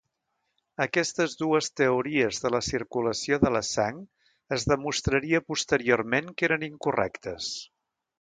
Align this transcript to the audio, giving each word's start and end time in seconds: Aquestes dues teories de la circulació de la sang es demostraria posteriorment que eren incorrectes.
Aquestes 0.83 1.33
dues 1.41 1.67
teories 1.81 2.39
de 2.45 2.51
la 2.55 2.61
circulació 2.67 3.39
de 3.43 3.51
la 3.57 3.61
sang 3.67 3.99
es 4.57 4.65
demostraria 4.71 5.43
posteriorment 5.53 6.33
que 6.41 6.49
eren 6.49 6.67
incorrectes. 6.71 7.51